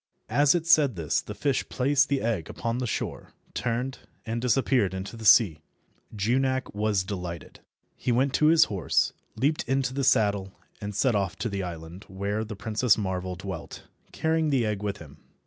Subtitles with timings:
[0.29, 4.95] As it said this the fish placed the egg upon the shore, turned, and disappeared
[4.95, 5.59] in the sea.
[6.15, 7.59] Junak was delighted.
[7.95, 12.05] He went to his horse, leaped into the saddle, and set off to the island
[12.07, 15.19] where the Princess Marvel dwelt, carrying the egg with him.